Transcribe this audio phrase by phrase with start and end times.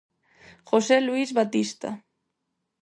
[0.71, 1.89] José Luís Batista.